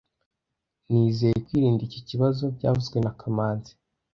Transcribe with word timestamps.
Nizeye 0.89 1.35
kwirinda 1.45 1.81
iki 1.87 1.99
kibazo 2.09 2.43
byavuzwe 2.55 2.97
na 3.01 3.11
kamanzi 3.19 3.71